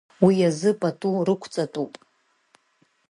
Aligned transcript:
Уи 0.25 0.35
азы 0.47 0.71
пату 0.79 1.11
рықәҵатәуп. 1.27 1.93